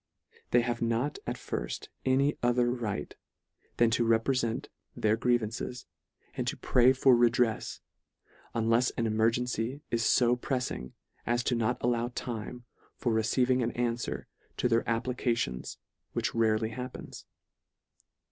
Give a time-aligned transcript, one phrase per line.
[0.49, 3.13] They have not at firft any other right,
[3.77, 5.85] than to reprefent their grievances,
[6.33, 7.81] and to pray for redrefs,
[8.55, 10.93] unlefs an emergency is fo preffing,
[11.27, 12.65] as not to allow time
[12.97, 14.25] for receiv ing an anfwer
[14.57, 15.77] to their applications
[16.13, 17.27] which rarely happens.